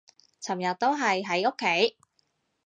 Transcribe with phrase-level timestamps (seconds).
[0.41, 1.95] 尋日都係喺屋企